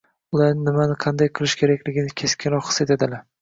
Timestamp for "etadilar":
2.89-3.25